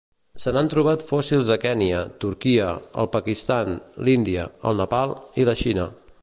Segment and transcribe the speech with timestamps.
[0.43, 2.71] Se n'han trobat fòssils a Kenya, Turquia,
[3.03, 3.77] el Pakistan,
[4.09, 5.89] l'Índia, el Nepal i la Xina.